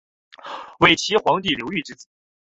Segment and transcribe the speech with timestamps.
[0.79, 2.07] 伪齐皇帝刘豫之子。